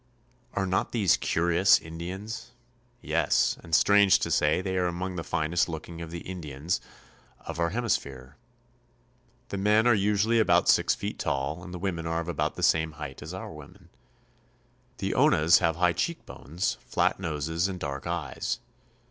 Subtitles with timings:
[0.55, 2.53] Are not these curious Indians?
[3.01, 6.81] Yes; and, strange to say, they are among the finest looking of the Indians
[7.41, 7.81] of our 1 66 CHILE.
[8.15, 8.37] hemisphere.
[9.49, 12.63] The men are usually about six feet tall, and the women are of about the
[12.63, 13.89] same height as our women.
[14.97, 18.57] The Onas have high cheekbones, flat noses, and dark eyes.